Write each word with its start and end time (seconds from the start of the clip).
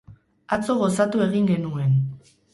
Atzo 0.57 0.75
gozatu 0.79 1.23
egin 1.27 1.47
genuen. 1.53 1.95